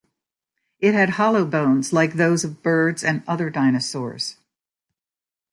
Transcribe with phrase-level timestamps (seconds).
[0.79, 4.35] It had hollow bones like those of birds and other dinosaurs.